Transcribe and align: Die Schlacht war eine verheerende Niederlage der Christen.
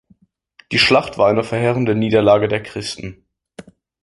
Die 0.71 0.79
Schlacht 0.79 1.19
war 1.19 1.29
eine 1.29 1.43
verheerende 1.43 1.93
Niederlage 1.93 2.47
der 2.47 2.63
Christen. 2.63 3.23